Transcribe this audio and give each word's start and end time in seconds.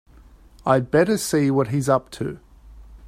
I'd 0.65 0.89
better 0.89 1.15
see 1.15 1.51
what 1.51 1.67
he's 1.67 1.87
up 1.87 2.09
to. 2.13 2.39